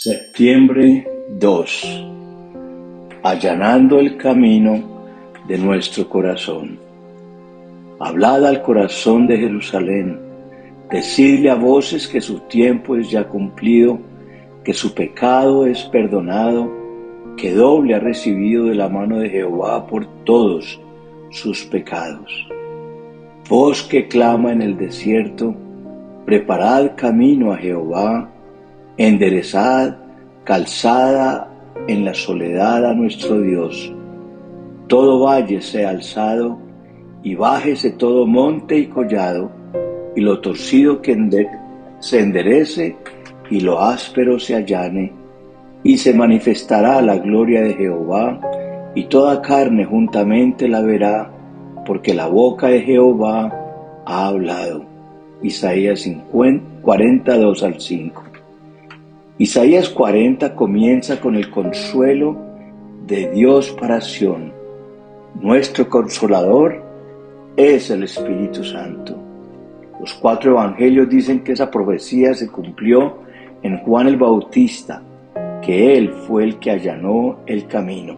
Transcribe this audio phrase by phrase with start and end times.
[0.00, 1.08] Septiembre
[1.40, 2.04] 2.
[3.24, 4.80] Allanando el camino
[5.48, 6.78] de nuestro corazón.
[7.98, 10.20] Hablad al corazón de Jerusalén,
[10.88, 13.98] decidle a voces que su tiempo es ya cumplido,
[14.62, 16.70] que su pecado es perdonado,
[17.36, 20.80] que doble ha recibido de la mano de Jehová por todos
[21.30, 22.46] sus pecados.
[23.48, 25.56] Voz que clama en el desierto,
[26.24, 28.32] preparad camino a Jehová,
[28.98, 29.96] enderezad
[30.42, 31.48] calzada
[31.86, 33.94] en la soledad a nuestro Dios.
[34.88, 36.58] Todo valle sea alzado
[37.22, 39.50] y bájese todo monte y collado,
[40.16, 41.16] y lo torcido que
[42.00, 42.96] se enderece
[43.50, 45.12] y lo áspero se allane,
[45.84, 48.40] y se manifestará la gloria de Jehová,
[48.94, 51.30] y toda carne juntamente la verá,
[51.86, 53.52] porque la boca de Jehová
[54.04, 54.84] ha hablado.
[55.42, 58.27] Isaías 50, 42 al 5.
[59.40, 62.36] Isaías 40 comienza con el consuelo
[63.06, 64.52] de Dios para Sión.
[65.40, 66.82] Nuestro consolador
[67.56, 69.16] es el Espíritu Santo.
[70.00, 73.18] Los cuatro evangelios dicen que esa profecía se cumplió
[73.62, 75.00] en Juan el Bautista,
[75.62, 78.16] que él fue el que allanó el camino.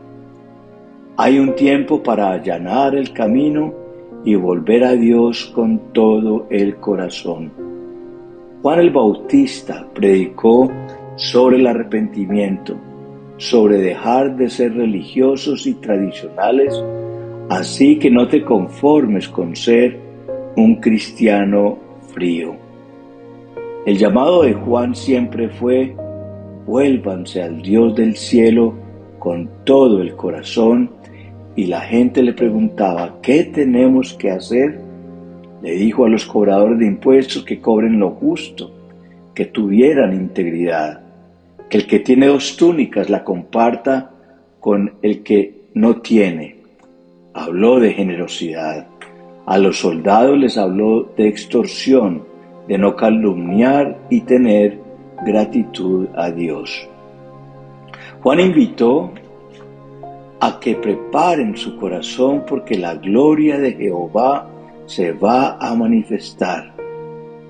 [1.19, 3.75] Hay un tiempo para allanar el camino
[4.25, 7.53] y volver a Dios con todo el corazón.
[8.63, 10.71] Juan el Bautista predicó
[11.21, 12.77] sobre el arrepentimiento,
[13.37, 16.75] sobre dejar de ser religiosos y tradicionales,
[17.51, 19.99] así que no te conformes con ser
[20.57, 21.77] un cristiano
[22.15, 22.57] frío.
[23.85, 25.95] El llamado de Juan siempre fue,
[26.67, 28.73] vuélvanse al Dios del cielo
[29.19, 30.91] con todo el corazón,
[31.55, 34.81] y la gente le preguntaba, ¿qué tenemos que hacer?
[35.61, 38.71] Le dijo a los cobradores de impuestos que cobren lo justo,
[39.35, 41.10] que tuvieran integridad
[41.71, 44.11] que el que tiene dos túnicas la comparta
[44.59, 46.57] con el que no tiene.
[47.33, 48.89] Habló de generosidad.
[49.47, 52.25] A los soldados les habló de extorsión,
[52.67, 54.81] de no calumniar y tener
[55.25, 56.89] gratitud a Dios.
[58.21, 59.13] Juan invitó
[60.41, 64.49] a que preparen su corazón porque la gloria de Jehová
[64.87, 66.73] se va a manifestar.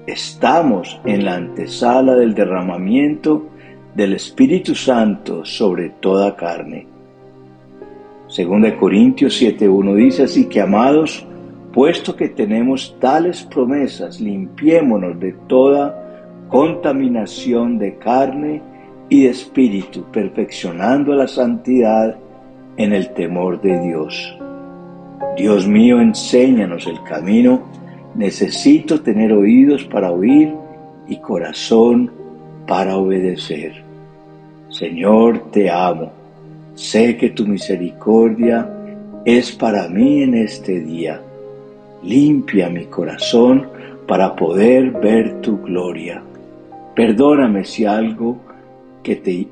[0.07, 3.50] Estamos en la antesala del derramamiento
[3.95, 6.87] del Espíritu Santo sobre toda carne.
[8.29, 11.27] Según de Corintios 7.1 dice así que amados,
[11.73, 18.63] puesto que tenemos tales promesas, limpiémonos de toda contaminación de carne
[19.09, 22.17] y de espíritu, perfeccionando la santidad
[22.77, 24.37] en el temor de Dios.
[25.37, 27.63] Dios mío, enséñanos el camino.
[28.15, 30.55] Necesito tener oídos para oír
[31.09, 32.20] y corazón
[32.71, 33.73] para obedecer.
[34.69, 36.13] Señor, te amo.
[36.77, 38.71] Sé que tu misericordia
[39.25, 41.21] es para mí en este día.
[42.05, 43.67] Limpia mi corazón
[44.07, 46.23] para poder ver tu gloria.
[46.95, 48.39] Perdóname si algo
[49.03, 49.49] que te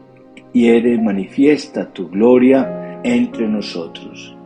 [0.52, 4.36] hiere manifiesta tu gloria entre nosotros.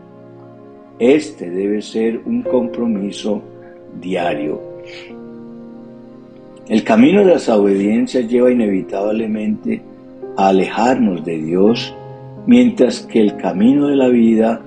[0.98, 3.42] Este debe ser un compromiso
[4.00, 4.62] diario.
[6.68, 9.82] El camino de la desobediencia lleva inevitablemente
[10.36, 11.92] a alejarnos de Dios,
[12.46, 14.60] mientras que el camino de la vida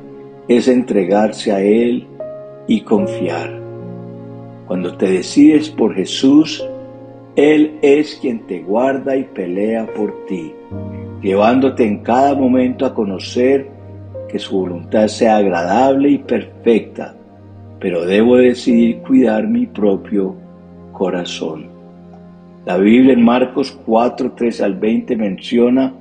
[0.49, 2.05] es entregarse a Él
[2.67, 3.61] y confiar.
[4.67, 6.67] Cuando te decides por Jesús,
[7.37, 10.51] Él es quien te guarda y pelea por ti,
[11.21, 13.69] llevándote en cada momento a conocer
[14.27, 17.15] que su voluntad sea agradable y perfecta,
[17.79, 20.35] pero debo decidir cuidar mi propio
[20.91, 21.74] corazón.
[22.65, 25.93] La Biblia en Marcos 4, 3 al 20 menciona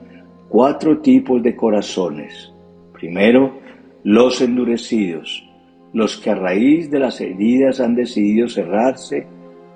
[0.49, 2.55] cuatro tipos de corazones.
[2.95, 3.59] Primero,
[4.03, 5.45] los endurecidos,
[5.93, 9.27] los que a raíz de las heridas han decidido cerrarse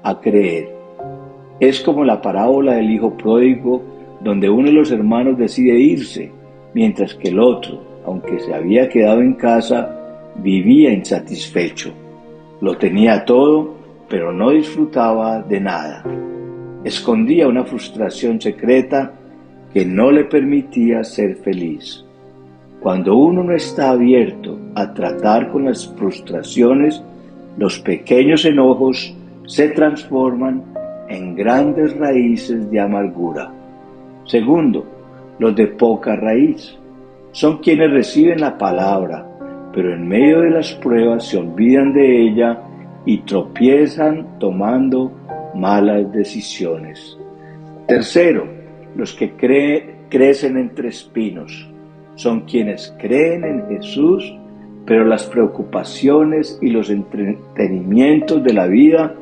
[0.03, 0.71] a creer.
[1.60, 3.83] Es como la parábola del hijo pródigo,
[4.22, 6.33] donde uno de los hermanos decide irse,
[6.72, 9.95] mientras que el otro, aunque se había quedado en casa,
[10.36, 11.92] vivía insatisfecho.
[12.63, 13.74] Lo tenía todo,
[14.09, 16.03] pero no disfrutaba de nada
[16.84, 19.13] escondía una frustración secreta
[19.72, 22.04] que no le permitía ser feliz.
[22.80, 27.03] Cuando uno no está abierto a tratar con las frustraciones,
[27.57, 29.15] los pequeños enojos
[29.47, 30.63] se transforman
[31.09, 33.51] en grandes raíces de amargura.
[34.25, 34.84] Segundo,
[35.39, 36.78] los de poca raíz
[37.33, 39.27] son quienes reciben la palabra,
[39.72, 42.63] pero en medio de las pruebas se olvidan de ella
[43.04, 45.13] y tropiezan tomando
[45.54, 47.18] malas decisiones.
[47.86, 48.47] Tercero,
[48.97, 49.33] los que
[50.09, 51.68] crecen entre espinos.
[52.16, 54.34] Son quienes creen en Jesús,
[54.84, 59.15] pero las preocupaciones y los entretenimientos de la vida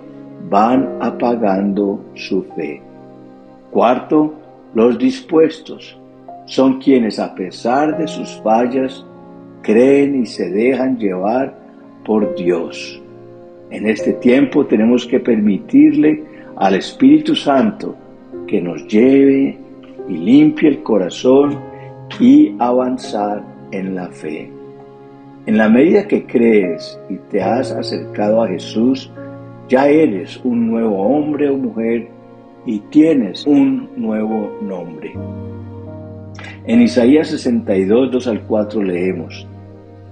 [0.49, 2.81] van apagando su fe.
[3.71, 4.35] Cuarto,
[4.75, 5.99] los dispuestos
[6.47, 9.05] son quienes a pesar de sus fallas
[9.63, 11.59] creen y se dejan llevar
[12.05, 13.03] por Dios.
[13.71, 16.23] En este tiempo tenemos que permitirle
[16.57, 17.97] al Espíritu Santo
[18.47, 19.59] que nos lleve
[20.09, 21.59] y limpie el corazón
[22.21, 23.43] y avanzar
[23.73, 24.51] en la fe.
[25.47, 29.11] En la medida que crees y te has acercado a Jesús,
[29.69, 32.09] ya eres un nuevo hombre o mujer
[32.67, 35.13] y tienes un nuevo nombre.
[36.67, 39.47] En Isaías 62, 2 al 4 leemos,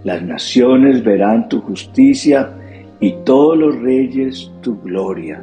[0.02, 2.50] Las naciones verán tu justicia
[3.00, 5.42] y todos los reyes tu gloria.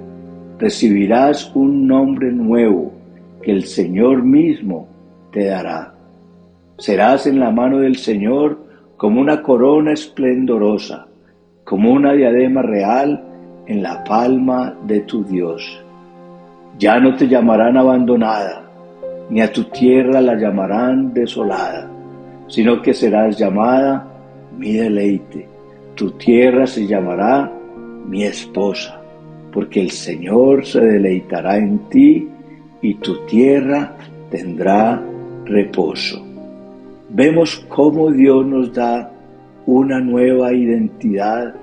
[0.59, 2.91] Recibirás un nombre nuevo
[3.41, 4.87] que el Señor mismo
[5.31, 5.93] te dará.
[6.77, 8.59] Serás en la mano del Señor
[8.97, 11.07] como una corona esplendorosa,
[11.63, 13.23] como una diadema real
[13.65, 15.83] en la palma de tu Dios.
[16.77, 18.63] Ya no te llamarán abandonada,
[19.29, 21.89] ni a tu tierra la llamarán desolada,
[22.47, 24.07] sino que serás llamada
[24.57, 25.50] mi deleite.
[26.01, 27.51] Tu tierra se llamará
[28.07, 28.99] mi esposa,
[29.53, 32.27] porque el Señor se deleitará en ti
[32.81, 33.93] y tu tierra
[34.31, 34.99] tendrá
[35.45, 36.25] reposo.
[37.07, 39.11] Vemos cómo Dios nos da
[39.67, 41.53] una nueva identidad,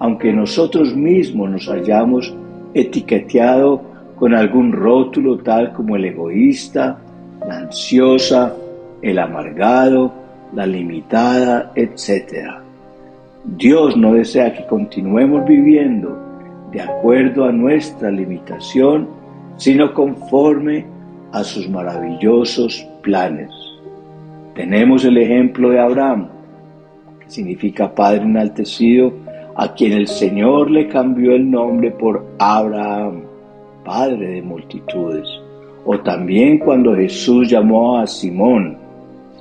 [0.00, 2.34] aunque nosotros mismos nos hayamos
[2.74, 3.80] etiqueteado
[4.16, 6.98] con algún rótulo tal como el egoísta,
[7.46, 8.56] la ansiosa,
[9.00, 10.12] el amargado,
[10.52, 12.63] la limitada, etc.
[13.44, 16.18] Dios no desea que continuemos viviendo
[16.72, 19.06] de acuerdo a nuestra limitación,
[19.58, 20.86] sino conforme
[21.30, 23.50] a sus maravillosos planes.
[24.54, 26.28] Tenemos el ejemplo de Abraham,
[27.20, 29.12] que significa Padre enaltecido,
[29.56, 33.24] a quien el Señor le cambió el nombre por Abraham,
[33.84, 35.28] Padre de multitudes.
[35.84, 38.78] O también cuando Jesús llamó a Simón,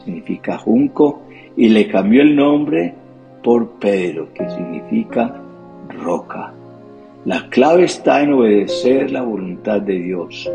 [0.04, 1.22] significa junco,
[1.56, 2.96] y le cambió el nombre
[3.44, 5.36] por Pedro, que significa
[6.02, 6.54] roca.
[7.26, 10.52] La clave está en obedecer la voluntad de Dios.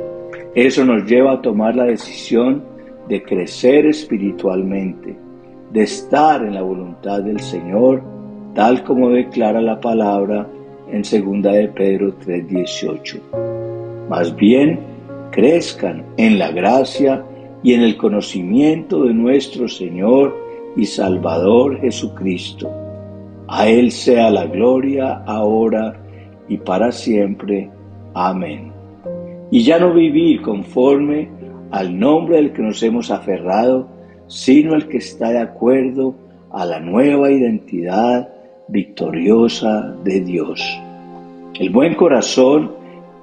[0.54, 2.62] Eso nos lleva a tomar la decisión
[3.08, 5.16] de crecer espiritualmente,
[5.70, 8.02] de estar en la voluntad del Señor,
[8.54, 10.46] tal como declara la palabra
[10.90, 13.20] en 2 de Pedro 3:18.
[14.08, 14.80] Más bien,
[15.30, 17.22] crezcan en la gracia
[17.62, 22.70] y en el conocimiento de nuestro Señor y Salvador Jesucristo.
[23.48, 26.00] A Él sea la gloria ahora
[26.48, 27.70] y para siempre.
[28.14, 28.72] Amén.
[29.50, 31.28] Y ya no vivir conforme
[31.70, 33.88] al nombre del que nos hemos aferrado,
[34.26, 36.14] sino el que está de acuerdo
[36.50, 38.28] a la nueva identidad
[38.68, 40.62] victoriosa de Dios.
[41.58, 42.72] El buen corazón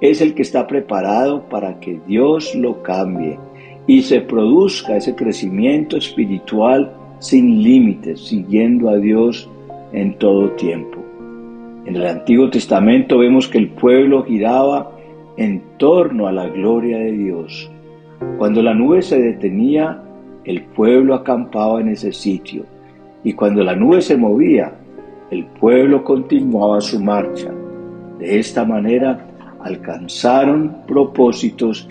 [0.00, 3.38] es el que está preparado para que Dios lo cambie
[3.86, 9.48] y se produzca ese crecimiento espiritual sin límites, siguiendo a Dios
[9.92, 10.98] en todo tiempo.
[11.86, 14.90] En el Antiguo Testamento vemos que el pueblo giraba
[15.36, 17.70] en torno a la gloria de Dios.
[18.38, 20.02] Cuando la nube se detenía,
[20.44, 22.64] el pueblo acampaba en ese sitio,
[23.22, 24.72] y cuando la nube se movía,
[25.30, 27.52] el pueblo continuaba su marcha.
[28.18, 29.26] De esta manera
[29.60, 31.88] alcanzaron propósitos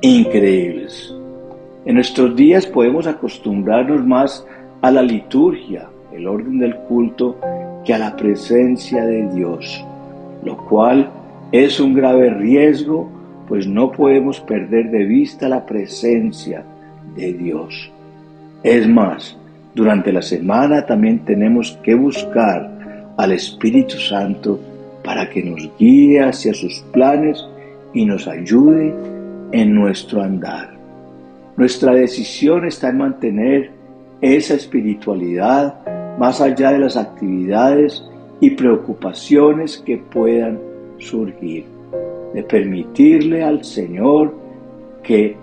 [0.00, 1.14] increíbles.
[1.84, 4.46] En nuestros días podemos acostumbrarnos más
[4.82, 7.36] a la liturgia, el orden del culto,
[7.84, 9.84] que a la presencia de Dios,
[10.44, 11.10] lo cual
[11.50, 13.10] es un grave riesgo,
[13.48, 16.64] pues no podemos perder de vista la presencia
[17.16, 17.90] de Dios.
[18.62, 19.36] Es más,
[19.74, 22.70] durante la semana también tenemos que buscar
[23.16, 24.60] al Espíritu Santo
[25.02, 27.44] para que nos guíe hacia sus planes
[27.92, 28.94] y nos ayude
[29.50, 30.81] en nuestro andar.
[31.56, 33.70] Nuestra decisión está en mantener
[34.20, 35.74] esa espiritualidad
[36.18, 38.04] más allá de las actividades
[38.40, 40.58] y preocupaciones que puedan
[40.98, 41.64] surgir,
[42.32, 44.34] de permitirle al Señor
[45.02, 45.36] que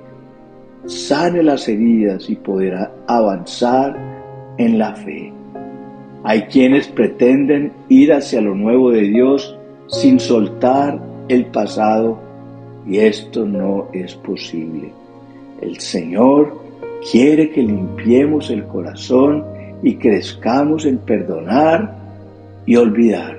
[0.85, 3.95] sane las heridas y poder avanzar
[4.57, 5.31] en la fe.
[6.23, 12.19] Hay quienes pretenden ir hacia lo nuevo de Dios sin soltar el pasado
[12.87, 14.91] y esto no es posible.
[15.61, 16.57] El Señor
[17.11, 19.45] quiere que limpiemos el corazón
[19.83, 21.97] y crezcamos en perdonar
[22.65, 23.37] y olvidar.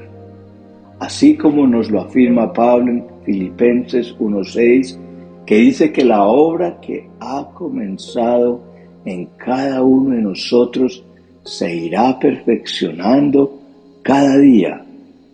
[0.98, 4.98] Así como nos lo afirma Pablo en Filipenses 1.6,
[5.50, 8.60] porque dice que la obra que ha comenzado
[9.04, 11.02] en cada uno de nosotros
[11.42, 13.58] se irá perfeccionando
[14.00, 14.86] cada día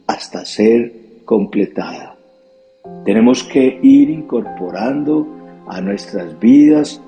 [0.06, 0.90] hasta ser
[1.26, 2.16] completada.
[3.04, 5.35] Tenemos que ir incorporando
[5.66, 7.02] a nuestras vidas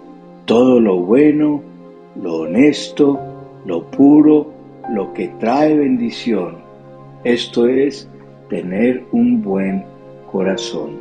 [0.48, 1.62] todo lo bueno,
[2.20, 3.18] lo honesto,
[3.66, 4.50] lo puro,
[4.90, 6.56] lo que trae bendición.
[7.22, 8.08] Esto es
[8.48, 9.84] tener un buen
[10.32, 10.92] corazón.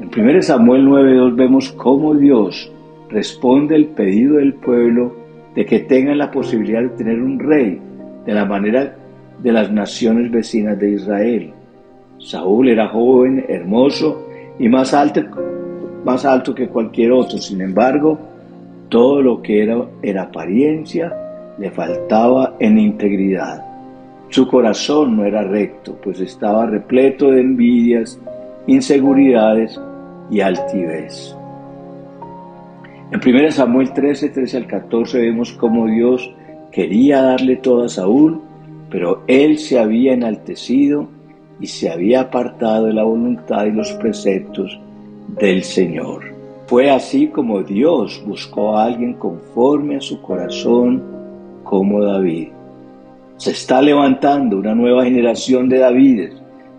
[0.00, 2.70] En 1 Samuel 9.2 vemos cómo Dios
[3.08, 5.16] responde el pedido del pueblo
[5.54, 7.80] de que tengan la posibilidad de tener un rey
[8.26, 8.96] de la manera
[9.42, 11.52] de las naciones vecinas de Israel.
[12.18, 14.26] Saúl era joven, hermoso
[14.58, 15.22] y más alto,
[16.04, 17.38] más alto que cualquier otro.
[17.38, 18.18] Sin embargo,
[18.88, 21.14] todo lo que era en apariencia
[21.58, 23.64] le faltaba en integridad.
[24.30, 28.20] Su corazón no era recto, pues estaba repleto de envidias,
[28.66, 29.80] inseguridades
[30.30, 31.34] y altivez.
[33.10, 36.30] En 1 Samuel 13, 13 al 14 vemos cómo Dios
[36.70, 38.42] quería darle todo a Saúl,
[38.90, 41.08] pero él se había enaltecido
[41.58, 44.78] y se había apartado de la voluntad y los preceptos
[45.28, 46.24] del Señor.
[46.66, 51.02] Fue así como Dios buscó a alguien conforme a su corazón
[51.64, 52.48] como David.
[53.36, 56.34] Se está levantando una nueva generación de Davides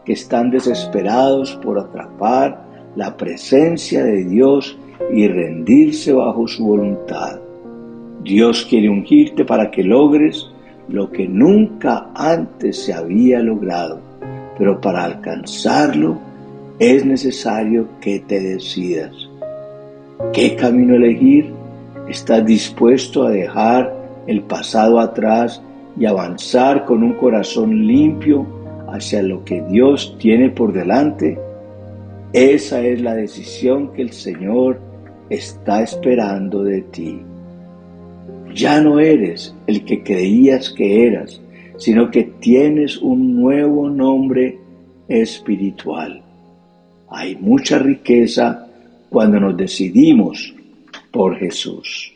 [0.06, 2.65] que están desesperados por atrapar
[2.96, 4.77] la presencia de Dios
[5.13, 7.39] y rendirse bajo su voluntad.
[8.24, 10.50] Dios quiere ungirte para que logres
[10.89, 14.00] lo que nunca antes se había logrado,
[14.58, 16.28] pero para alcanzarlo
[16.79, 19.12] es necesario que te decidas.
[20.31, 21.51] ¿Qué camino elegir?
[22.07, 23.93] ¿Estás dispuesto a dejar
[24.27, 25.62] el pasado atrás
[26.00, 28.45] y avanzar con un corazón limpio
[28.88, 31.38] hacia lo que Dios tiene por delante?
[32.31, 34.79] Esa es la decisión que el Señor
[35.29, 37.21] está esperando de ti.
[38.55, 41.41] Ya no eres el que creías que eras,
[41.77, 44.57] sino que tienes un nuevo nombre
[45.09, 46.24] espiritual.
[47.12, 48.68] Hay mucha riqueza
[49.10, 50.54] cuando nos decidimos
[51.12, 52.13] por Jesús.